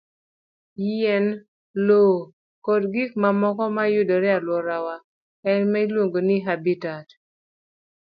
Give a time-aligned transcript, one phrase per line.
[0.83, 1.25] Yien,
[1.87, 2.21] lowo,
[2.65, 4.95] kod gik mamoko ma yudore e alworawa
[5.49, 7.07] e ma iluongo ni habitat.